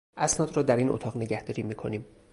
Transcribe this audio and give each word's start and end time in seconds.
اسناد 0.17 0.57
را 0.57 0.63
در 0.63 0.77
این 0.77 0.89
اتاق 0.89 1.17
نگهداری 1.17 1.63
میکنیم. 1.63 2.05